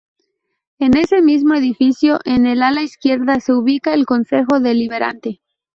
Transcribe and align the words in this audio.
En 0.79 0.97
ese 0.97 1.21
mismo 1.21 1.53
edificio, 1.53 2.17
en 2.25 2.47
el 2.47 2.63
ala 2.63 2.81
izquierda 2.81 3.39
se 3.39 3.53
ubica 3.53 3.93
el 3.93 4.07
Concejo 4.07 4.59
Deliberante. 4.59 5.41